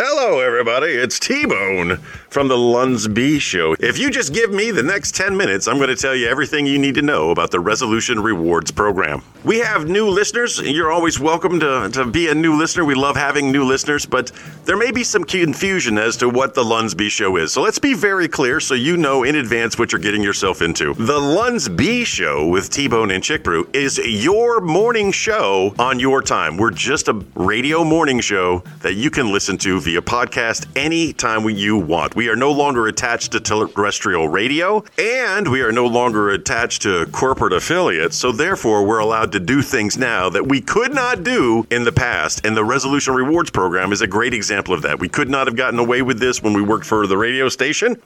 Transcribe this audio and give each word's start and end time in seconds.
Hello, 0.00 0.38
everybody. 0.38 0.92
It's 0.92 1.18
T 1.18 1.44
Bone 1.44 1.96
from 2.30 2.46
the 2.46 2.54
Lunsby 2.54 3.40
Show. 3.40 3.74
If 3.80 3.98
you 3.98 4.10
just 4.10 4.32
give 4.32 4.52
me 4.52 4.70
the 4.70 4.82
next 4.82 5.16
10 5.16 5.36
minutes, 5.36 5.66
I'm 5.66 5.78
going 5.78 5.88
to 5.88 5.96
tell 5.96 6.14
you 6.14 6.28
everything 6.28 6.66
you 6.66 6.78
need 6.78 6.94
to 6.94 7.02
know 7.02 7.30
about 7.30 7.50
the 7.50 7.58
Resolution 7.58 8.20
Rewards 8.20 8.70
program. 8.70 9.22
We 9.44 9.58
have 9.58 9.88
new 9.88 10.08
listeners. 10.08 10.60
You're 10.60 10.92
always 10.92 11.18
welcome 11.18 11.58
to, 11.58 11.90
to 11.94 12.04
be 12.04 12.28
a 12.28 12.34
new 12.34 12.56
listener. 12.56 12.84
We 12.84 12.94
love 12.94 13.16
having 13.16 13.50
new 13.50 13.64
listeners, 13.64 14.06
but 14.06 14.30
there 14.66 14.76
may 14.76 14.92
be 14.92 15.02
some 15.02 15.24
confusion 15.24 15.98
as 15.98 16.16
to 16.18 16.28
what 16.28 16.54
the 16.54 16.62
Lunsby 16.62 17.10
Show 17.10 17.36
is. 17.36 17.52
So 17.52 17.60
let's 17.60 17.80
be 17.80 17.94
very 17.94 18.28
clear 18.28 18.60
so 18.60 18.74
you 18.74 18.96
know 18.96 19.24
in 19.24 19.34
advance 19.34 19.80
what 19.80 19.90
you're 19.90 20.00
getting 20.00 20.22
yourself 20.22 20.62
into. 20.62 20.94
The 20.94 21.18
Lunsby 21.18 22.06
Show 22.06 22.46
with 22.46 22.70
T 22.70 22.86
Bone 22.86 23.10
and 23.10 23.24
Chick 23.24 23.42
Brew 23.42 23.68
is 23.72 23.98
your 23.98 24.60
morning 24.60 25.10
show 25.10 25.74
on 25.76 25.98
your 25.98 26.22
time. 26.22 26.56
We're 26.56 26.70
just 26.70 27.08
a 27.08 27.14
radio 27.34 27.82
morning 27.82 28.20
show 28.20 28.62
that 28.82 28.94
you 28.94 29.10
can 29.10 29.32
listen 29.32 29.58
to 29.58 29.80
via 29.88 30.02
podcast 30.02 30.66
anytime 30.76 31.48
you 31.48 31.74
want. 31.78 32.14
We 32.14 32.28
are 32.28 32.36
no 32.36 32.52
longer 32.52 32.88
attached 32.88 33.32
to 33.32 33.40
terrestrial 33.40 34.28
radio, 34.28 34.84
and 34.98 35.50
we 35.50 35.62
are 35.62 35.72
no 35.72 35.86
longer 35.86 36.28
attached 36.28 36.82
to 36.82 37.06
corporate 37.06 37.54
affiliates. 37.54 38.14
So, 38.14 38.30
therefore, 38.30 38.84
we're 38.84 38.98
allowed 38.98 39.32
to 39.32 39.40
do 39.40 39.62
things 39.62 39.96
now 39.96 40.28
that 40.28 40.46
we 40.46 40.60
could 40.60 40.94
not 40.94 41.24
do 41.24 41.66
in 41.70 41.84
the 41.84 41.92
past. 41.92 42.44
And 42.44 42.54
the 42.54 42.66
Resolution 42.66 43.14
Rewards 43.14 43.48
Program 43.48 43.90
is 43.90 44.02
a 44.02 44.06
great 44.06 44.34
example 44.34 44.74
of 44.74 44.82
that. 44.82 45.00
We 45.00 45.08
could 45.08 45.30
not 45.30 45.46
have 45.46 45.56
gotten 45.56 45.78
away 45.78 46.02
with 46.02 46.20
this 46.20 46.42
when 46.42 46.52
we 46.52 46.60
worked 46.60 46.84
for 46.84 47.06
the 47.06 47.16
radio 47.16 47.48
station. 47.48 47.96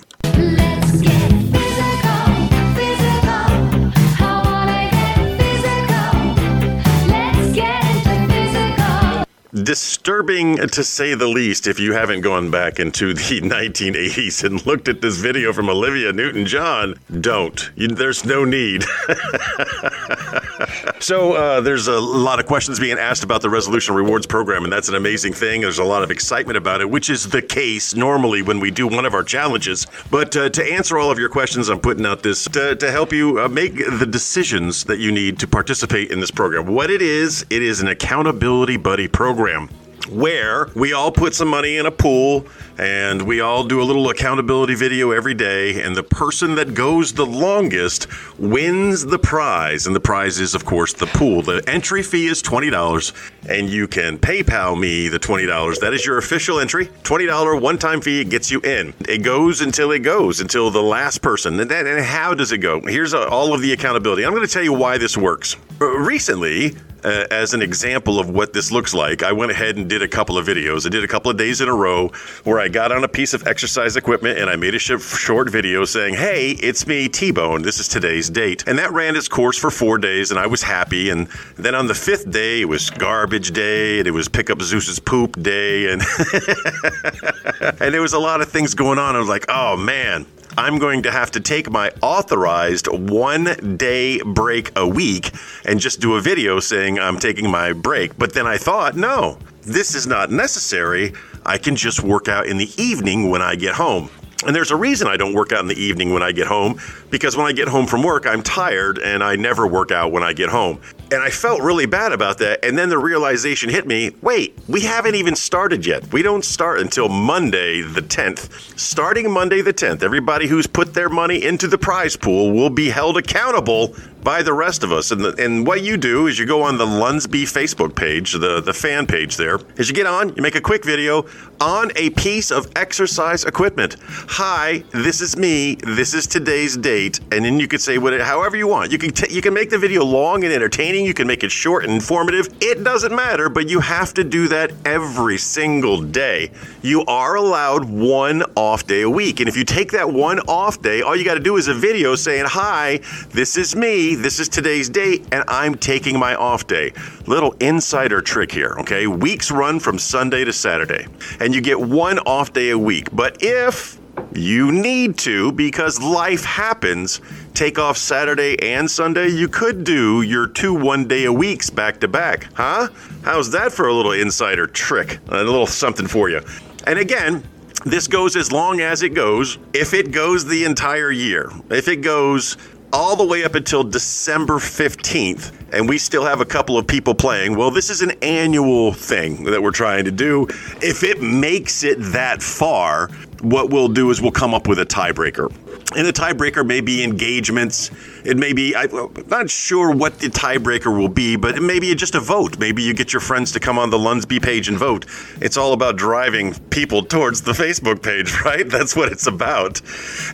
Disturbing 9.72 10.58
to 10.58 10.84
say 10.84 11.14
the 11.14 11.26
least 11.26 11.66
if 11.66 11.80
you 11.80 11.94
haven't 11.94 12.20
gone 12.20 12.50
back 12.50 12.78
into 12.78 13.14
the 13.14 13.22
1980s 13.40 14.44
and 14.44 14.66
looked 14.66 14.86
at 14.86 15.00
this 15.00 15.16
video 15.16 15.50
from 15.50 15.70
Olivia 15.70 16.12
Newton 16.12 16.44
John. 16.44 16.94
Don't. 17.22 17.70
You, 17.74 17.88
there's 17.88 18.26
no 18.26 18.44
need. 18.44 18.82
so, 21.00 21.32
uh, 21.32 21.62
there's 21.62 21.88
a 21.88 21.98
lot 21.98 22.38
of 22.38 22.44
questions 22.44 22.78
being 22.78 22.98
asked 22.98 23.24
about 23.24 23.40
the 23.40 23.48
Resolution 23.48 23.94
Rewards 23.94 24.26
program, 24.26 24.64
and 24.64 24.70
that's 24.70 24.90
an 24.90 24.94
amazing 24.94 25.32
thing. 25.32 25.62
There's 25.62 25.78
a 25.78 25.84
lot 25.84 26.02
of 26.02 26.10
excitement 26.10 26.58
about 26.58 26.82
it, 26.82 26.90
which 26.90 27.08
is 27.08 27.30
the 27.30 27.40
case 27.40 27.94
normally 27.94 28.42
when 28.42 28.60
we 28.60 28.70
do 28.70 28.86
one 28.86 29.06
of 29.06 29.14
our 29.14 29.24
challenges. 29.24 29.86
But 30.10 30.36
uh, 30.36 30.50
to 30.50 30.70
answer 30.70 30.98
all 30.98 31.10
of 31.10 31.18
your 31.18 31.30
questions, 31.30 31.70
I'm 31.70 31.80
putting 31.80 32.04
out 32.04 32.22
this 32.22 32.44
to, 32.44 32.76
to 32.76 32.90
help 32.90 33.10
you 33.10 33.40
uh, 33.40 33.48
make 33.48 33.76
the 33.76 34.06
decisions 34.06 34.84
that 34.84 34.98
you 34.98 35.10
need 35.10 35.38
to 35.38 35.48
participate 35.48 36.10
in 36.10 36.20
this 36.20 36.30
program. 36.30 36.66
What 36.66 36.90
it 36.90 37.00
is, 37.00 37.46
it 37.48 37.62
is 37.62 37.80
an 37.80 37.88
accountability 37.88 38.76
buddy 38.76 39.08
program 39.08 39.61
where 40.08 40.68
we 40.74 40.92
all 40.92 41.12
put 41.12 41.34
some 41.34 41.48
money 41.48 41.76
in 41.76 41.86
a 41.86 41.90
pool 41.90 42.46
and 42.78 43.22
we 43.22 43.40
all 43.40 43.64
do 43.64 43.80
a 43.80 43.84
little 43.84 44.10
accountability 44.10 44.74
video 44.74 45.10
every 45.10 45.34
day 45.34 45.82
and 45.82 45.94
the 45.94 46.02
person 46.02 46.54
that 46.54 46.74
goes 46.74 47.12
the 47.12 47.26
longest 47.26 48.06
wins 48.38 49.04
the 49.04 49.18
prize. 49.18 49.86
And 49.86 49.94
the 49.94 50.00
prize 50.00 50.40
is 50.40 50.54
of 50.54 50.64
course 50.64 50.92
the 50.92 51.06
pool. 51.06 51.42
The 51.42 51.62
entry 51.66 52.02
fee 52.02 52.26
is 52.26 52.42
$20 52.42 53.12
and 53.48 53.68
you 53.68 53.86
can 53.86 54.18
paypal 54.18 54.78
me 54.78 55.08
the 55.08 55.18
$20 55.18 55.80
that 55.80 55.94
is 55.94 56.04
your 56.04 56.18
official 56.18 56.58
entry. 56.58 56.86
$20 57.02 57.60
one-time 57.60 58.00
fee 58.00 58.24
gets 58.24 58.50
you 58.50 58.60
in. 58.60 58.94
It 59.08 59.18
goes 59.18 59.60
until 59.60 59.92
it 59.92 60.00
goes 60.00 60.40
until 60.40 60.70
the 60.70 60.82
last 60.82 61.22
person. 61.22 61.58
And, 61.60 61.70
then, 61.70 61.86
and 61.86 62.04
how 62.04 62.34
does 62.34 62.52
it 62.52 62.58
go? 62.58 62.80
Here's 62.80 63.14
all 63.14 63.54
of 63.54 63.60
the 63.60 63.72
accountability. 63.72 64.24
I'm 64.24 64.32
going 64.32 64.46
to 64.46 64.52
tell 64.52 64.62
you 64.62 64.72
why 64.72 64.98
this 64.98 65.16
works. 65.16 65.56
Recently 65.78 66.76
uh, 67.04 67.26
as 67.30 67.54
an 67.54 67.62
example 67.62 68.18
of 68.18 68.30
what 68.30 68.52
this 68.52 68.70
looks 68.70 68.94
like, 68.94 69.22
I 69.22 69.32
went 69.32 69.50
ahead 69.50 69.76
and 69.76 69.88
did 69.88 70.02
a 70.02 70.08
couple 70.08 70.38
of 70.38 70.46
videos. 70.46 70.86
I 70.86 70.88
did 70.88 71.04
a 71.04 71.08
couple 71.08 71.30
of 71.30 71.36
days 71.36 71.60
in 71.60 71.68
a 71.68 71.74
row 71.74 72.08
where 72.44 72.60
I 72.60 72.68
got 72.68 72.92
on 72.92 73.04
a 73.04 73.08
piece 73.08 73.34
of 73.34 73.46
exercise 73.46 73.96
equipment 73.96 74.38
and 74.38 74.48
I 74.48 74.56
made 74.56 74.74
a 74.74 74.78
sh- 74.78 75.00
short 75.00 75.50
video 75.50 75.84
saying, 75.84 76.14
Hey, 76.14 76.50
it's 76.52 76.86
me, 76.86 77.08
T 77.08 77.30
Bone. 77.30 77.62
This 77.62 77.78
is 77.78 77.88
today's 77.88 78.30
date. 78.30 78.64
And 78.66 78.78
that 78.78 78.92
ran 78.92 79.16
its 79.16 79.28
course 79.28 79.58
for 79.58 79.70
four 79.70 79.98
days 79.98 80.30
and 80.30 80.38
I 80.38 80.46
was 80.46 80.62
happy. 80.62 81.10
And 81.10 81.28
then 81.56 81.74
on 81.74 81.86
the 81.86 81.94
fifth 81.94 82.30
day, 82.30 82.60
it 82.60 82.66
was 82.66 82.90
garbage 82.90 83.50
day 83.52 83.98
and 83.98 84.06
it 84.06 84.12
was 84.12 84.28
pick 84.28 84.50
up 84.50 84.60
Zeus's 84.62 84.98
poop 84.98 85.40
day. 85.42 85.92
And, 85.92 86.02
and 87.80 87.94
there 87.94 88.02
was 88.02 88.12
a 88.12 88.18
lot 88.18 88.40
of 88.40 88.48
things 88.48 88.74
going 88.74 88.98
on. 88.98 89.16
I 89.16 89.18
was 89.18 89.28
like, 89.28 89.46
Oh 89.48 89.76
man, 89.76 90.26
I'm 90.58 90.78
going 90.78 91.02
to 91.04 91.10
have 91.10 91.30
to 91.30 91.40
take 91.40 91.70
my 91.70 91.90
authorized 92.02 92.86
one 92.86 93.76
day 93.78 94.20
break 94.20 94.70
a 94.76 94.86
week 94.86 95.30
and 95.64 95.80
just 95.80 96.00
do 96.00 96.16
a 96.16 96.20
video 96.20 96.60
saying 96.60 96.98
I'm 96.98 97.18
taking 97.18 97.50
my 97.50 97.72
break. 97.72 98.18
But 98.18 98.34
then 98.34 98.46
I 98.46 98.58
thought, 98.58 98.94
no, 98.94 99.38
this 99.62 99.94
is 99.94 100.06
not 100.06 100.30
necessary. 100.30 101.14
I 101.46 101.56
can 101.56 101.74
just 101.74 102.02
work 102.02 102.28
out 102.28 102.46
in 102.46 102.58
the 102.58 102.70
evening 102.76 103.30
when 103.30 103.40
I 103.40 103.54
get 103.54 103.74
home. 103.74 104.10
And 104.46 104.54
there's 104.54 104.72
a 104.72 104.76
reason 104.76 105.08
I 105.08 105.16
don't 105.16 105.34
work 105.34 105.52
out 105.52 105.60
in 105.60 105.68
the 105.68 105.80
evening 105.80 106.12
when 106.12 106.22
I 106.22 106.32
get 106.32 106.48
home 106.48 106.78
because 107.10 107.36
when 107.36 107.46
I 107.46 107.52
get 107.52 107.68
home 107.68 107.86
from 107.86 108.02
work, 108.02 108.26
I'm 108.26 108.42
tired 108.42 108.98
and 108.98 109.22
I 109.22 109.36
never 109.36 109.66
work 109.66 109.90
out 109.90 110.12
when 110.12 110.22
I 110.22 110.32
get 110.34 110.50
home. 110.50 110.80
And 111.12 111.22
I 111.22 111.28
felt 111.28 111.60
really 111.60 111.84
bad 111.84 112.12
about 112.12 112.38
that. 112.38 112.64
And 112.64 112.78
then 112.78 112.88
the 112.88 112.96
realization 112.96 113.68
hit 113.68 113.86
me 113.86 114.12
wait, 114.22 114.58
we 114.66 114.80
haven't 114.80 115.14
even 115.14 115.36
started 115.36 115.84
yet. 115.84 116.10
We 116.10 116.22
don't 116.22 116.42
start 116.42 116.80
until 116.80 117.10
Monday 117.10 117.82
the 117.82 118.00
10th. 118.00 118.78
Starting 118.78 119.30
Monday 119.30 119.60
the 119.60 119.74
10th, 119.74 120.02
everybody 120.02 120.46
who's 120.46 120.66
put 120.66 120.94
their 120.94 121.10
money 121.10 121.44
into 121.44 121.68
the 121.68 121.76
prize 121.76 122.16
pool 122.16 122.52
will 122.52 122.70
be 122.70 122.88
held 122.88 123.18
accountable 123.18 123.94
by 124.22 124.42
the 124.42 124.52
rest 124.52 124.82
of 124.82 124.92
us. 124.92 125.10
And, 125.10 125.20
the, 125.20 125.34
and 125.44 125.66
what 125.66 125.82
you 125.82 125.96
do 125.96 126.26
is 126.26 126.38
you 126.38 126.46
go 126.46 126.62
on 126.62 126.78
the 126.78 126.86
Lunsby 126.86 127.42
Facebook 127.42 127.94
page, 127.94 128.32
the, 128.32 128.60
the 128.60 128.72
fan 128.72 129.06
page 129.06 129.36
there. 129.36 129.58
As 129.78 129.88
you 129.88 129.94
get 129.94 130.06
on, 130.06 130.34
you 130.34 130.42
make 130.42 130.54
a 130.54 130.60
quick 130.60 130.84
video 130.84 131.26
on 131.60 131.90
a 131.96 132.10
piece 132.10 132.50
of 132.50 132.70
exercise 132.76 133.44
equipment. 133.44 133.96
Hi, 134.00 134.84
this 134.92 135.20
is 135.20 135.36
me. 135.36 135.76
This 135.76 136.14
is 136.14 136.26
today's 136.26 136.76
date. 136.76 137.20
And 137.32 137.44
then 137.44 137.58
you 137.58 137.68
could 137.68 137.80
say 137.80 137.98
what, 137.98 138.18
however 138.20 138.56
you 138.56 138.68
want. 138.68 138.92
You 138.92 138.98
can, 138.98 139.10
t- 139.10 139.32
you 139.32 139.42
can 139.42 139.54
make 139.54 139.70
the 139.70 139.78
video 139.78 140.04
long 140.04 140.44
and 140.44 140.52
entertaining. 140.52 141.04
You 141.04 141.14
can 141.14 141.26
make 141.26 141.44
it 141.44 141.50
short 141.50 141.84
and 141.84 141.92
informative. 141.92 142.48
It 142.60 142.84
doesn't 142.84 143.14
matter, 143.14 143.48
but 143.48 143.68
you 143.68 143.80
have 143.80 144.14
to 144.14 144.24
do 144.24 144.48
that 144.48 144.72
every 144.84 145.38
single 145.38 146.00
day. 146.00 146.50
You 146.82 147.04
are 147.06 147.36
allowed 147.36 147.88
one 147.88 148.42
off 148.56 148.86
day 148.86 149.02
a 149.02 149.10
week. 149.10 149.40
And 149.40 149.48
if 149.48 149.56
you 149.56 149.64
take 149.64 149.92
that 149.92 150.10
one 150.10 150.40
off 150.40 150.80
day, 150.80 151.02
all 151.02 151.16
you 151.16 151.24
got 151.24 151.34
to 151.34 151.40
do 151.40 151.56
is 151.56 151.68
a 151.68 151.74
video 151.74 152.14
saying, 152.14 152.46
Hi, 152.48 153.00
this 153.30 153.56
is 153.56 153.74
me. 153.74 154.11
This 154.14 154.38
is 154.38 154.48
today's 154.48 154.88
date, 154.88 155.26
and 155.32 155.44
I'm 155.48 155.74
taking 155.74 156.18
my 156.18 156.34
off 156.34 156.66
day. 156.66 156.92
Little 157.26 157.52
insider 157.60 158.20
trick 158.20 158.52
here, 158.52 158.76
okay? 158.80 159.06
Weeks 159.06 159.50
run 159.50 159.80
from 159.80 159.98
Sunday 159.98 160.44
to 160.44 160.52
Saturday, 160.52 161.06
and 161.40 161.54
you 161.54 161.60
get 161.60 161.80
one 161.80 162.18
off 162.20 162.52
day 162.52 162.70
a 162.70 162.78
week. 162.78 163.08
But 163.12 163.38
if 163.40 163.98
you 164.34 164.70
need 164.72 165.16
to, 165.18 165.52
because 165.52 166.00
life 166.00 166.44
happens, 166.44 167.20
take 167.54 167.78
off 167.78 167.96
Saturday 167.96 168.60
and 168.62 168.90
Sunday, 168.90 169.28
you 169.28 169.48
could 169.48 169.84
do 169.84 170.22
your 170.22 170.46
two 170.46 170.74
one 170.74 171.08
day 171.08 171.24
a 171.24 171.32
weeks 171.32 171.70
back 171.70 172.00
to 172.00 172.08
back, 172.08 172.48
huh? 172.54 172.88
How's 173.22 173.50
that 173.52 173.72
for 173.72 173.88
a 173.88 173.94
little 173.94 174.12
insider 174.12 174.66
trick? 174.66 175.18
A 175.28 175.42
little 175.42 175.66
something 175.66 176.06
for 176.06 176.28
you. 176.28 176.40
And 176.86 176.98
again, 176.98 177.42
this 177.84 178.06
goes 178.06 178.36
as 178.36 178.52
long 178.52 178.80
as 178.80 179.02
it 179.02 179.14
goes. 179.14 179.58
If 179.72 179.94
it 179.94 180.12
goes 180.12 180.44
the 180.44 180.64
entire 180.64 181.10
year, 181.10 181.50
if 181.70 181.88
it 181.88 181.96
goes 181.96 182.56
all 182.92 183.16
the 183.16 183.24
way 183.24 183.44
up 183.44 183.54
until 183.54 183.82
December 183.82 184.54
15th, 184.54 185.52
and 185.72 185.88
we 185.88 185.96
still 185.98 186.24
have 186.24 186.40
a 186.40 186.44
couple 186.44 186.76
of 186.76 186.86
people 186.86 187.14
playing. 187.14 187.56
Well, 187.56 187.70
this 187.70 187.88
is 187.88 188.02
an 188.02 188.12
annual 188.22 188.92
thing 188.92 189.44
that 189.44 189.62
we're 189.62 189.70
trying 189.70 190.04
to 190.04 190.10
do. 190.10 190.46
If 190.82 191.02
it 191.02 191.22
makes 191.22 191.84
it 191.84 191.96
that 192.12 192.42
far, 192.42 193.08
what 193.40 193.70
we'll 193.70 193.88
do 193.88 194.10
is 194.10 194.20
we'll 194.20 194.30
come 194.30 194.54
up 194.54 194.68
with 194.68 194.78
a 194.78 194.86
tiebreaker. 194.86 195.50
And 195.94 196.06
the 196.06 196.12
tiebreaker 196.12 196.66
may 196.66 196.80
be 196.80 197.04
engagements. 197.04 197.90
It 198.24 198.36
may 198.36 198.52
be, 198.52 198.74
I'm 198.74 199.12
not 199.28 199.50
sure 199.50 199.94
what 199.94 200.18
the 200.18 200.28
tiebreaker 200.28 200.96
will 200.96 201.08
be, 201.08 201.36
but 201.36 201.56
it 201.56 201.60
may 201.60 201.80
be 201.80 201.94
just 201.94 202.14
a 202.14 202.20
vote. 202.20 202.58
Maybe 202.58 202.82
you 202.82 202.94
get 202.94 203.12
your 203.12 203.20
friends 203.20 203.52
to 203.52 203.60
come 203.60 203.78
on 203.78 203.90
the 203.90 203.98
Lunsby 203.98 204.42
page 204.42 204.68
and 204.68 204.78
vote. 204.78 205.04
It's 205.40 205.56
all 205.56 205.72
about 205.72 205.96
driving 205.96 206.54
people 206.70 207.02
towards 207.12 207.42
the 207.42 207.52
Facebook 207.52 208.02
page, 208.02 208.32
right? 208.44 208.68
That's 208.68 208.96
what 208.96 209.12
it's 209.12 209.26
about. 209.26 209.82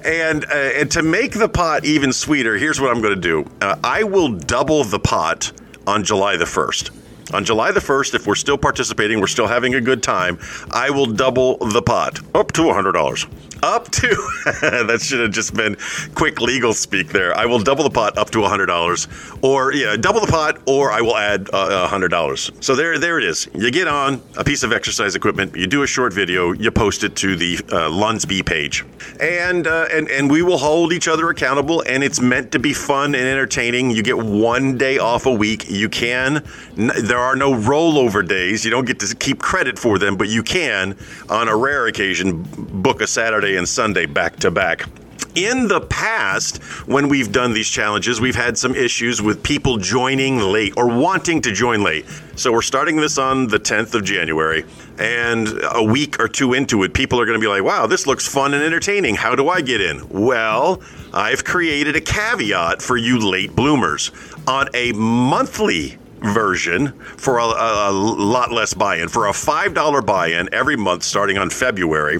And, 0.04 0.44
uh, 0.44 0.48
and 0.54 0.90
to 0.92 1.02
make 1.02 1.32
the 1.32 1.48
pot 1.48 1.84
even 1.84 2.12
sweeter, 2.12 2.56
here's 2.56 2.80
what 2.80 2.94
I'm 2.94 3.02
going 3.02 3.14
to 3.14 3.20
do 3.20 3.44
uh, 3.60 3.76
I 3.82 4.04
will 4.04 4.28
double 4.28 4.84
the 4.84 5.00
pot 5.00 5.52
on 5.86 6.04
July 6.04 6.36
the 6.36 6.44
1st. 6.44 7.34
On 7.34 7.44
July 7.44 7.72
the 7.72 7.80
1st, 7.80 8.14
if 8.14 8.26
we're 8.26 8.34
still 8.34 8.56
participating, 8.56 9.20
we're 9.20 9.26
still 9.26 9.46
having 9.46 9.74
a 9.74 9.80
good 9.80 10.02
time, 10.02 10.38
I 10.70 10.90
will 10.90 11.06
double 11.06 11.58
the 11.58 11.82
pot 11.82 12.20
up 12.34 12.52
to 12.52 12.62
$100. 12.62 13.28
Up 13.62 13.90
to 13.90 14.08
that 14.62 15.00
should 15.02 15.20
have 15.20 15.30
just 15.30 15.54
been 15.54 15.76
quick 16.14 16.40
legal 16.40 16.72
speak 16.74 17.08
there. 17.08 17.36
I 17.36 17.46
will 17.46 17.58
double 17.58 17.84
the 17.84 17.90
pot 17.90 18.16
up 18.18 18.30
to 18.30 18.42
hundred 18.42 18.66
dollars, 18.66 19.08
or 19.42 19.72
yeah, 19.72 19.96
double 19.96 20.20
the 20.20 20.26
pot, 20.26 20.60
or 20.66 20.90
I 20.92 21.00
will 21.00 21.16
add 21.16 21.48
uh, 21.52 21.86
hundred 21.88 22.08
dollars. 22.08 22.50
So 22.60 22.74
there, 22.74 22.98
there 22.98 23.18
it 23.18 23.24
is. 23.24 23.48
You 23.54 23.70
get 23.70 23.88
on 23.88 24.22
a 24.36 24.44
piece 24.44 24.62
of 24.62 24.72
exercise 24.72 25.14
equipment, 25.14 25.56
you 25.56 25.66
do 25.66 25.82
a 25.82 25.86
short 25.86 26.12
video, 26.12 26.52
you 26.52 26.70
post 26.70 27.04
it 27.04 27.16
to 27.16 27.36
the 27.36 27.56
uh, 27.70 27.88
Lunsby 27.90 28.44
page, 28.44 28.84
and 29.20 29.66
uh, 29.66 29.86
and 29.90 30.08
and 30.08 30.30
we 30.30 30.42
will 30.42 30.58
hold 30.58 30.92
each 30.92 31.08
other 31.08 31.30
accountable. 31.30 31.82
And 31.86 32.02
it's 32.04 32.20
meant 32.20 32.52
to 32.52 32.58
be 32.58 32.72
fun 32.72 33.14
and 33.14 33.24
entertaining. 33.26 33.90
You 33.90 34.02
get 34.02 34.18
one 34.18 34.78
day 34.78 34.98
off 34.98 35.26
a 35.26 35.32
week. 35.32 35.68
You 35.68 35.88
can. 35.88 36.44
N- 36.76 36.92
there 37.02 37.18
are 37.18 37.36
no 37.36 37.52
rollover 37.52 38.26
days. 38.26 38.64
You 38.64 38.70
don't 38.70 38.86
get 38.86 39.00
to 39.00 39.14
keep 39.16 39.38
credit 39.40 39.78
for 39.78 39.98
them, 39.98 40.16
but 40.16 40.28
you 40.28 40.42
can, 40.42 40.96
on 41.28 41.48
a 41.48 41.56
rare 41.56 41.86
occasion, 41.86 42.42
book 42.82 43.00
a 43.00 43.06
Saturday 43.06 43.47
and 43.56 43.68
Sunday 43.68 44.06
back 44.06 44.36
to 44.36 44.50
back. 44.50 44.86
In 45.34 45.68
the 45.68 45.80
past, 45.82 46.62
when 46.88 47.08
we've 47.08 47.30
done 47.30 47.52
these 47.52 47.68
challenges, 47.68 48.20
we've 48.20 48.34
had 48.34 48.58
some 48.58 48.74
issues 48.74 49.22
with 49.22 49.42
people 49.42 49.76
joining 49.76 50.38
late 50.38 50.74
or 50.76 50.88
wanting 50.88 51.40
to 51.42 51.52
join 51.52 51.82
late. 51.82 52.06
So 52.34 52.50
we're 52.50 52.62
starting 52.62 52.96
this 52.96 53.18
on 53.18 53.46
the 53.46 53.60
10th 53.60 53.94
of 53.94 54.04
January, 54.04 54.64
and 54.98 55.48
a 55.74 55.82
week 55.82 56.18
or 56.18 56.28
two 56.28 56.54
into 56.54 56.82
it, 56.82 56.92
people 56.92 57.20
are 57.20 57.26
going 57.26 57.38
to 57.38 57.44
be 57.44 57.48
like, 57.48 57.62
wow, 57.62 57.86
this 57.86 58.06
looks 58.06 58.26
fun 58.26 58.54
and 58.54 58.64
entertaining. 58.64 59.14
How 59.14 59.36
do 59.36 59.48
I 59.48 59.60
get 59.60 59.80
in? 59.80 60.08
Well, 60.08 60.82
I've 61.12 61.44
created 61.44 61.94
a 61.94 62.00
caveat 62.00 62.82
for 62.82 62.96
you 62.96 63.18
late 63.18 63.54
bloomers. 63.54 64.10
On 64.48 64.68
a 64.74 64.92
monthly 64.92 65.98
version 66.20 66.92
for 67.16 67.38
a, 67.38 67.44
a, 67.44 67.90
a 67.90 67.92
lot 67.92 68.50
less 68.50 68.74
buy-in. 68.74 69.08
For 69.08 69.26
a 69.28 69.32
$5 69.32 70.04
buy-in 70.04 70.48
every 70.52 70.76
month 70.76 71.02
starting 71.02 71.38
on 71.38 71.50
February, 71.50 72.18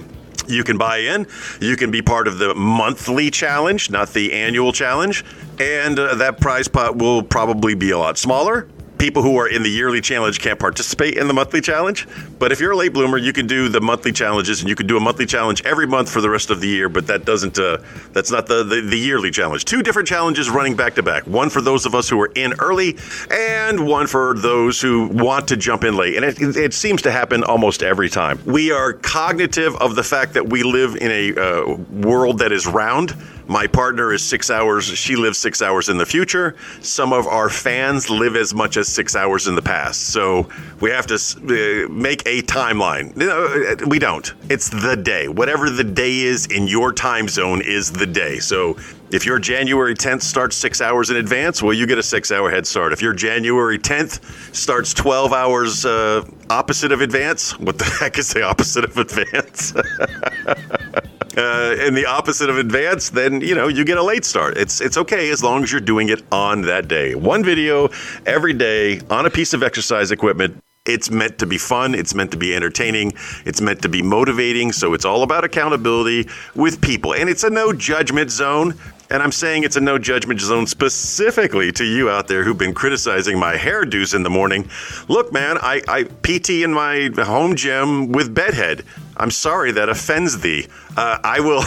you 0.49 0.63
can 0.63 0.77
buy 0.77 0.97
in. 0.97 1.27
You 1.61 1.75
can 1.75 1.91
be 1.91 2.01
part 2.01 2.27
of 2.27 2.37
the 2.39 2.53
monthly 2.55 3.29
challenge, 3.29 3.89
not 3.89 4.13
the 4.13 4.33
annual 4.33 4.71
challenge. 4.71 5.23
And 5.59 5.97
uh, 5.99 6.15
that 6.15 6.39
prize 6.39 6.67
pot 6.67 6.95
will 6.95 7.21
probably 7.23 7.75
be 7.75 7.91
a 7.91 7.97
lot 7.97 8.17
smaller. 8.17 8.67
People 8.99 9.23
who 9.23 9.37
are 9.37 9.47
in 9.47 9.63
the 9.63 9.69
yearly 9.69 10.01
challenge 10.01 10.39
can't 10.39 10.59
participate 10.59 11.17
in 11.17 11.29
the 11.29 11.33
monthly 11.33 11.61
challenge. 11.61 12.05
But 12.37 12.51
if 12.51 12.59
you're 12.59 12.73
a 12.73 12.75
late 12.75 12.91
bloomer, 12.91 13.17
you 13.17 13.31
can 13.31 13.47
do 13.47 13.69
the 13.69 13.79
monthly 13.79 14.11
challenges 14.11 14.59
and 14.59 14.67
you 14.67 14.75
can 14.75 14.87
do 14.87 14.97
a 14.97 14.99
monthly 14.99 15.25
challenge 15.25 15.63
every 15.63 15.87
month 15.87 16.11
for 16.11 16.19
the 16.19 16.29
rest 16.29 16.49
of 16.49 16.59
the 16.59 16.67
year. 16.67 16.89
But 16.89 17.07
that 17.07 17.23
doesn't, 17.23 17.57
uh, 17.57 17.77
that's 18.11 18.29
not 18.29 18.47
the, 18.47 18.65
the, 18.65 18.81
the 18.81 18.97
yearly 18.97 19.31
challenge. 19.31 19.63
Two 19.63 19.81
different 19.81 20.09
challenges 20.09 20.49
running 20.49 20.75
back 20.75 20.95
to 20.95 21.03
back. 21.03 21.25
One 21.25 21.49
for 21.49 21.61
those 21.61 21.85
of 21.85 21.95
us 21.95 22.09
who 22.09 22.19
are 22.19 22.31
in 22.35 22.53
early 22.59 22.97
and 23.31 23.87
one 23.87 24.05
for 24.05 24.33
those 24.37 24.81
who 24.81 25.07
want 25.07 25.47
to 25.47 25.55
jump 25.55 25.85
in 25.85 25.95
late. 25.95 26.17
And 26.17 26.25
it, 26.25 26.57
it, 26.57 26.73
seems 26.73 27.01
to 27.03 27.11
happen 27.11 27.43
almost 27.45 27.83
every 27.83 28.09
time. 28.09 28.39
We 28.45 28.71
are 28.71 28.93
cognitive 28.93 29.75
of 29.77 29.95
the 29.95 30.03
fact 30.03 30.33
that 30.33 30.49
we 30.49 30.63
live 30.63 30.95
in 30.97 31.09
a 31.09 31.35
uh, 31.35 31.75
world 31.89 32.39
that 32.39 32.51
is 32.51 32.67
round. 32.67 33.15
My 33.49 33.65
partner 33.65 34.13
is 34.13 34.23
six 34.23 34.51
hours, 34.51 34.85
she 34.85 35.15
lives 35.15 35.39
six 35.39 35.63
hours 35.63 35.89
in 35.89 35.97
the 35.97 36.05
future. 36.05 36.55
Some 36.81 37.11
of 37.11 37.25
our 37.25 37.49
fans 37.49 38.07
live 38.07 38.35
as 38.35 38.53
much 38.53 38.77
as 38.77 38.87
six 38.87 39.15
hours 39.15 39.47
in 39.47 39.55
the 39.55 39.61
past. 39.63 40.13
So 40.13 40.47
we 40.81 40.91
have 40.91 41.07
to 41.07 41.15
uh, 41.15 41.91
make 41.91 42.21
a 42.27 42.43
timeline. 42.43 43.15
No, 43.17 43.75
we 43.87 43.97
don't. 43.97 44.31
It's 44.51 44.69
the 44.69 44.95
day. 44.95 45.27
Whatever 45.27 45.71
the 45.71 45.83
day 45.83 46.19
is 46.19 46.45
in 46.45 46.67
your 46.67 46.93
time 46.93 47.27
zone 47.27 47.63
is 47.63 47.91
the 47.91 48.05
day. 48.05 48.37
So 48.37 48.77
if 49.11 49.25
your 49.25 49.39
January 49.39 49.95
10th 49.95 50.21
starts 50.21 50.55
six 50.55 50.79
hours 50.79 51.09
in 51.09 51.17
advance, 51.17 51.63
well, 51.63 51.73
you 51.73 51.87
get 51.87 51.97
a 51.97 52.03
six 52.03 52.31
hour 52.31 52.51
head 52.51 52.67
start. 52.67 52.93
If 52.93 53.01
your 53.01 53.13
January 53.13 53.79
10th 53.79 54.55
starts 54.55 54.93
12 54.93 55.33
hours 55.33 55.85
uh, 55.87 56.23
opposite 56.51 56.91
of 56.91 57.01
advance, 57.01 57.57
what 57.59 57.79
the 57.79 57.85
heck 57.99 58.19
is 58.19 58.31
the 58.31 58.43
opposite 58.43 58.83
of 58.83 58.95
advance? 58.95 59.73
uh, 61.37 61.75
in 61.79 61.93
the 61.93 62.05
opposite 62.05 62.49
of 62.49 62.57
advance, 62.57 63.09
then 63.09 63.41
you 63.41 63.55
know 63.55 63.67
you 63.67 63.83
get 63.83 63.97
a 63.97 64.03
late 64.03 64.25
start. 64.25 64.57
It's 64.57 64.81
it's 64.81 64.97
okay 64.97 65.29
as 65.29 65.43
long 65.43 65.63
as 65.63 65.71
you're 65.71 65.81
doing 65.81 66.09
it 66.09 66.23
on 66.31 66.61
that 66.63 66.87
day. 66.87 67.15
One 67.15 67.43
video 67.43 67.89
every 68.25 68.53
day 68.53 69.01
on 69.09 69.25
a 69.25 69.29
piece 69.29 69.53
of 69.53 69.63
exercise 69.63 70.11
equipment. 70.11 70.61
It's 70.85 71.11
meant 71.11 71.37
to 71.39 71.45
be 71.45 71.57
fun. 71.57 71.93
It's 71.93 72.15
meant 72.15 72.31
to 72.31 72.37
be 72.37 72.55
entertaining. 72.55 73.13
It's 73.45 73.61
meant 73.61 73.81
to 73.83 73.89
be 73.89 74.01
motivating. 74.01 74.71
So 74.71 74.93
it's 74.93 75.05
all 75.05 75.21
about 75.23 75.43
accountability 75.43 76.27
with 76.55 76.81
people, 76.81 77.13
and 77.13 77.29
it's 77.29 77.43
a 77.43 77.49
no 77.49 77.73
judgment 77.73 78.31
zone. 78.31 78.73
And 79.11 79.23
I'm 79.23 79.31
saying 79.31 79.63
it's 79.63 79.75
a 79.75 79.81
no 79.81 79.97
judgment 79.97 80.39
zone 80.39 80.67
specifically 80.67 81.71
to 81.73 81.83
you 81.83 82.11
out 82.11 82.27
there 82.27 82.43
who've 82.43 82.57
been 82.57 82.75
criticizing 82.75 83.39
my 83.39 83.55
hairdos 83.55 84.13
in 84.13 84.21
the 84.21 84.29
morning. 84.29 84.69
Look, 85.07 85.33
man, 85.33 85.57
I, 85.59 85.81
I 85.87 86.03
PT 86.03 86.61
in 86.61 86.71
my 86.71 87.09
home 87.17 87.55
gym 87.55 88.11
with 88.11 88.35
bedhead. 88.35 88.83
I'm 89.19 89.31
sorry 89.31 89.73
that 89.73 89.89
offends 89.89 90.39
thee. 90.39 90.67
Uh, 90.95 91.17
I 91.23 91.41
will, 91.41 91.63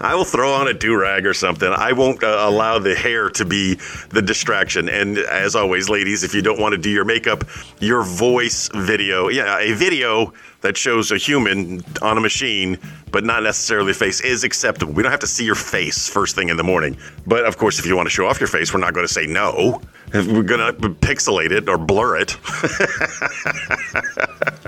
I 0.00 0.14
will 0.14 0.26
throw 0.26 0.52
on 0.52 0.68
a 0.68 0.74
do 0.74 0.94
rag 0.94 1.26
or 1.26 1.32
something. 1.32 1.68
I 1.68 1.92
won't 1.92 2.22
uh, 2.22 2.36
allow 2.40 2.78
the 2.78 2.94
hair 2.94 3.30
to 3.30 3.44
be 3.46 3.76
the 4.10 4.20
distraction. 4.20 4.90
And 4.90 5.16
as 5.16 5.56
always, 5.56 5.88
ladies, 5.88 6.22
if 6.22 6.34
you 6.34 6.42
don't 6.42 6.60
want 6.60 6.72
to 6.72 6.78
do 6.78 6.90
your 6.90 7.06
makeup, 7.06 7.44
your 7.80 8.02
voice 8.02 8.68
video, 8.74 9.28
yeah, 9.28 9.58
a 9.58 9.72
video 9.72 10.34
that 10.60 10.76
shows 10.76 11.10
a 11.10 11.16
human 11.16 11.82
on 12.02 12.18
a 12.18 12.20
machine, 12.20 12.78
but 13.10 13.24
not 13.24 13.42
necessarily 13.42 13.94
face, 13.94 14.20
is 14.20 14.44
acceptable. 14.44 14.92
We 14.92 15.02
don't 15.02 15.10
have 15.10 15.20
to 15.20 15.26
see 15.26 15.46
your 15.46 15.54
face 15.54 16.08
first 16.08 16.34
thing 16.34 16.50
in 16.50 16.58
the 16.58 16.64
morning. 16.64 16.98
But 17.26 17.46
of 17.46 17.56
course, 17.56 17.78
if 17.78 17.86
you 17.86 17.96
want 17.96 18.06
to 18.06 18.10
show 18.10 18.26
off 18.26 18.38
your 18.38 18.48
face, 18.48 18.74
we're 18.74 18.80
not 18.80 18.92
going 18.92 19.06
to 19.06 19.12
say 19.12 19.26
no. 19.26 19.80
We're 20.12 20.42
going 20.42 20.60
to 20.60 20.90
pixelate 20.90 21.52
it 21.52 21.68
or 21.68 21.78
blur 21.78 22.18
it. 22.18 22.36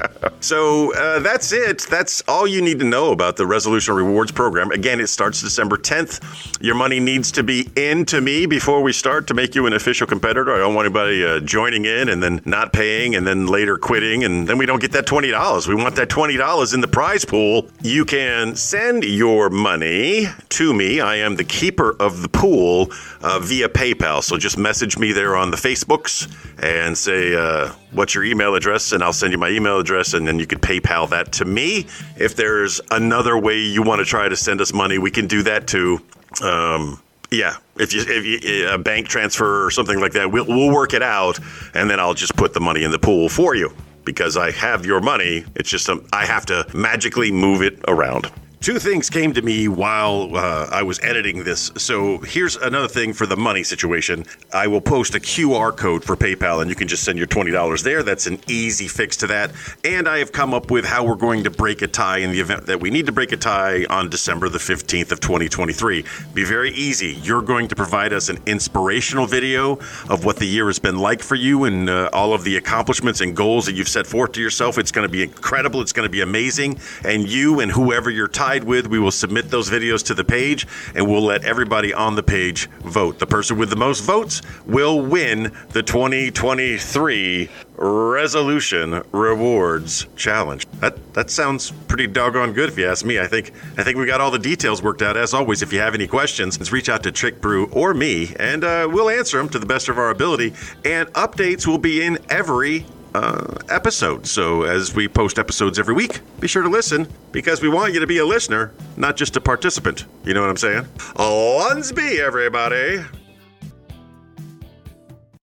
So 0.42 0.92
uh, 0.94 1.20
that's 1.20 1.52
it. 1.52 1.86
That's 1.88 2.20
all 2.26 2.48
you 2.48 2.60
need 2.60 2.80
to 2.80 2.84
know 2.84 3.12
about 3.12 3.36
the 3.36 3.46
Resolution 3.46 3.94
Rewards 3.94 4.32
program. 4.32 4.72
Again, 4.72 5.00
it 5.00 5.06
starts 5.06 5.40
December 5.40 5.76
10th. 5.76 6.60
Your 6.60 6.74
money 6.74 6.98
needs 6.98 7.30
to 7.32 7.44
be 7.44 7.70
in 7.76 8.04
to 8.06 8.20
me 8.20 8.46
before 8.46 8.82
we 8.82 8.92
start 8.92 9.28
to 9.28 9.34
make 9.34 9.54
you 9.54 9.66
an 9.66 9.72
official 9.72 10.04
competitor. 10.04 10.52
I 10.52 10.58
don't 10.58 10.74
want 10.74 10.86
anybody 10.86 11.24
uh, 11.24 11.38
joining 11.40 11.84
in 11.84 12.08
and 12.08 12.20
then 12.20 12.42
not 12.44 12.72
paying 12.72 13.14
and 13.14 13.24
then 13.24 13.46
later 13.46 13.78
quitting, 13.78 14.24
and 14.24 14.48
then 14.48 14.58
we 14.58 14.66
don't 14.66 14.80
get 14.80 14.90
that 14.92 15.06
$20. 15.06 15.68
We 15.68 15.76
want 15.76 15.94
that 15.94 16.08
$20 16.08 16.74
in 16.74 16.80
the 16.80 16.88
prize 16.88 17.24
pool. 17.24 17.68
You 17.82 18.04
can 18.04 18.56
send 18.56 19.04
your 19.04 19.48
money 19.48 20.26
to 20.48 20.74
me. 20.74 21.00
I 21.00 21.16
am 21.16 21.36
the 21.36 21.44
keeper 21.44 21.94
of 22.00 22.20
the 22.20 22.28
pool 22.28 22.90
uh, 23.22 23.38
via 23.38 23.68
PayPal. 23.68 24.24
So 24.24 24.36
just 24.38 24.58
message 24.58 24.98
me 24.98 25.12
there 25.12 25.36
on 25.36 25.52
the 25.52 25.56
Facebooks 25.56 26.28
and 26.62 26.96
say, 26.96 27.34
uh, 27.34 27.72
what's 27.90 28.14
your 28.14 28.24
email 28.24 28.54
address? 28.54 28.92
And 28.92 29.02
I'll 29.02 29.12
send 29.12 29.32
you 29.32 29.38
my 29.38 29.50
email 29.50 29.78
address 29.78 30.14
and 30.14 30.26
then 30.26 30.38
you 30.38 30.46
could 30.46 30.62
PayPal 30.62 31.10
that 31.10 31.32
to 31.32 31.44
me. 31.44 31.86
If 32.16 32.36
there's 32.36 32.80
another 32.90 33.36
way 33.36 33.58
you 33.58 33.82
want 33.82 33.98
to 33.98 34.04
try 34.04 34.28
to 34.28 34.36
send 34.36 34.60
us 34.60 34.72
money, 34.72 34.98
we 34.98 35.10
can 35.10 35.26
do 35.26 35.42
that 35.42 35.66
too. 35.66 36.00
Um, 36.40 37.02
yeah, 37.32 37.56
if 37.76 37.92
you, 37.92 38.02
if 38.06 38.44
you 38.44 38.68
a 38.68 38.78
bank 38.78 39.08
transfer 39.08 39.64
or 39.64 39.70
something 39.70 39.98
like 39.98 40.12
that, 40.12 40.30
we'll, 40.30 40.46
we'll 40.46 40.72
work 40.72 40.92
it 40.92 41.02
out, 41.02 41.38
and 41.74 41.88
then 41.88 41.98
I'll 41.98 42.14
just 42.14 42.36
put 42.36 42.52
the 42.52 42.60
money 42.60 42.84
in 42.84 42.90
the 42.90 42.98
pool 42.98 43.30
for 43.30 43.54
you 43.54 43.72
because 44.04 44.36
I 44.36 44.50
have 44.50 44.84
your 44.84 45.00
money. 45.00 45.44
It's 45.56 45.70
just 45.70 45.88
I 46.12 46.26
have 46.26 46.44
to 46.46 46.66
magically 46.74 47.32
move 47.32 47.62
it 47.62 47.80
around. 47.88 48.30
Two 48.62 48.78
things 48.78 49.10
came 49.10 49.32
to 49.32 49.42
me 49.42 49.66
while 49.66 50.36
uh, 50.36 50.68
I 50.70 50.84
was 50.84 51.00
editing 51.02 51.42
this. 51.42 51.72
So 51.78 52.18
here's 52.18 52.54
another 52.54 52.86
thing 52.86 53.12
for 53.12 53.26
the 53.26 53.36
money 53.36 53.64
situation. 53.64 54.24
I 54.52 54.68
will 54.68 54.80
post 54.80 55.16
a 55.16 55.18
QR 55.18 55.76
code 55.76 56.04
for 56.04 56.14
PayPal, 56.14 56.60
and 56.60 56.70
you 56.70 56.76
can 56.76 56.86
just 56.86 57.02
send 57.02 57.18
your 57.18 57.26
twenty 57.26 57.50
dollars 57.50 57.82
there. 57.82 58.04
That's 58.04 58.28
an 58.28 58.38
easy 58.46 58.86
fix 58.86 59.16
to 59.16 59.26
that. 59.26 59.50
And 59.82 60.06
I 60.06 60.18
have 60.18 60.30
come 60.30 60.54
up 60.54 60.70
with 60.70 60.84
how 60.84 61.04
we're 61.04 61.16
going 61.16 61.42
to 61.42 61.50
break 61.50 61.82
a 61.82 61.88
tie 61.88 62.18
in 62.18 62.30
the 62.30 62.38
event 62.38 62.66
that 62.66 62.78
we 62.78 62.90
need 62.90 63.06
to 63.06 63.12
break 63.12 63.32
a 63.32 63.36
tie 63.36 63.84
on 63.90 64.10
December 64.10 64.48
the 64.48 64.60
fifteenth 64.60 65.10
of 65.10 65.18
2023. 65.18 66.04
Be 66.32 66.44
very 66.44 66.70
easy. 66.70 67.14
You're 67.20 67.42
going 67.42 67.66
to 67.66 67.74
provide 67.74 68.12
us 68.12 68.28
an 68.28 68.38
inspirational 68.46 69.26
video 69.26 69.80
of 70.08 70.24
what 70.24 70.36
the 70.36 70.46
year 70.46 70.68
has 70.68 70.78
been 70.78 70.98
like 70.98 71.20
for 71.20 71.34
you 71.34 71.64
and 71.64 71.90
uh, 71.90 72.10
all 72.12 72.32
of 72.32 72.44
the 72.44 72.56
accomplishments 72.58 73.22
and 73.22 73.34
goals 73.34 73.66
that 73.66 73.72
you've 73.72 73.88
set 73.88 74.06
forth 74.06 74.30
to 74.32 74.40
yourself. 74.40 74.78
It's 74.78 74.92
going 74.92 75.08
to 75.08 75.12
be 75.12 75.24
incredible. 75.24 75.80
It's 75.80 75.92
going 75.92 76.06
to 76.06 76.12
be 76.12 76.20
amazing. 76.20 76.78
And 77.04 77.28
you 77.28 77.58
and 77.58 77.72
whoever 77.72 78.08
you're 78.08 78.28
tied 78.28 78.51
with, 78.60 78.86
we 78.86 78.98
will 78.98 79.10
submit 79.10 79.50
those 79.50 79.70
videos 79.70 80.04
to 80.06 80.14
the 80.14 80.24
page 80.24 80.66
and 80.94 81.08
we'll 81.08 81.24
let 81.24 81.44
everybody 81.44 81.92
on 81.94 82.14
the 82.14 82.22
page 82.22 82.68
vote. 82.80 83.18
The 83.18 83.26
person 83.26 83.58
with 83.58 83.70
the 83.70 83.76
most 83.76 84.00
votes 84.00 84.42
will 84.66 85.00
win 85.00 85.52
the 85.70 85.82
2023 85.82 87.48
Resolution 87.76 89.02
Rewards 89.12 90.06
Challenge. 90.14 90.66
That 90.80 91.14
that 91.14 91.30
sounds 91.30 91.72
pretty 91.88 92.06
doggone 92.06 92.52
good 92.52 92.68
if 92.68 92.78
you 92.78 92.86
ask 92.86 93.04
me. 93.04 93.18
I 93.18 93.26
think 93.26 93.52
I 93.76 93.82
think 93.82 93.96
we 93.96 94.06
got 94.06 94.20
all 94.20 94.30
the 94.30 94.38
details 94.38 94.82
worked 94.82 95.02
out. 95.02 95.16
As 95.16 95.34
always, 95.34 95.62
if 95.62 95.72
you 95.72 95.80
have 95.80 95.94
any 95.94 96.06
questions, 96.06 96.58
just 96.58 96.70
reach 96.70 96.88
out 96.88 97.02
to 97.04 97.12
Trick 97.12 97.40
Brew 97.40 97.66
or 97.72 97.94
me, 97.94 98.34
and 98.38 98.62
uh, 98.62 98.88
we'll 98.90 99.10
answer 99.10 99.38
them 99.38 99.48
to 99.48 99.58
the 99.58 99.66
best 99.66 99.88
of 99.88 99.98
our 99.98 100.10
ability. 100.10 100.54
And 100.84 101.08
updates 101.14 101.66
will 101.66 101.78
be 101.78 102.02
in 102.02 102.18
every 102.28 102.86
uh, 103.14 103.56
episode. 103.68 104.26
So 104.26 104.62
as 104.62 104.94
we 104.94 105.08
post 105.08 105.38
episodes 105.38 105.78
every 105.78 105.94
week, 105.94 106.20
be 106.40 106.48
sure 106.48 106.62
to 106.62 106.68
listen 106.68 107.06
because 107.30 107.62
we 107.62 107.68
want 107.68 107.94
you 107.94 108.00
to 108.00 108.06
be 108.06 108.18
a 108.18 108.26
listener, 108.26 108.72
not 108.96 109.16
just 109.16 109.36
a 109.36 109.40
participant. 109.40 110.06
You 110.24 110.34
know 110.34 110.40
what 110.40 110.50
I'm 110.50 110.56
saying? 110.56 110.84
Lunsby, 111.16 112.18
everybody. 112.18 113.04